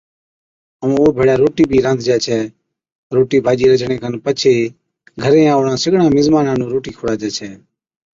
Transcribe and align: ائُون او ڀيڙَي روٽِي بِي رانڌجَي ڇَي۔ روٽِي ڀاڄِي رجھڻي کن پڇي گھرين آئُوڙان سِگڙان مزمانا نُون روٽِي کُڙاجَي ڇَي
ائُون 0.81 0.93
او 1.01 1.05
ڀيڙَي 1.17 1.35
روٽِي 1.41 1.63
بِي 1.69 1.77
رانڌجَي 1.85 2.17
ڇَي۔ 2.25 2.39
روٽِي 3.15 3.37
ڀاڄِي 3.45 3.65
رجھڻي 3.71 3.97
کن 4.01 4.13
پڇي 4.25 4.55
گھرين 5.21 5.47
آئُوڙان 5.53 5.77
سِگڙان 5.83 6.09
مزمانا 6.15 6.53
نُون 6.59 6.69
روٽِي 6.73 6.91
کُڙاجَي 6.97 7.29
ڇَي 7.37 7.49